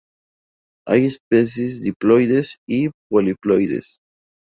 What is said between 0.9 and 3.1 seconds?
especies diploides y